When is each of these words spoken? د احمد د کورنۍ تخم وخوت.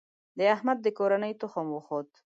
د 0.37 0.39
احمد 0.55 0.77
د 0.83 0.87
کورنۍ 0.97 1.33
تخم 1.41 1.67
وخوت. 1.73 2.09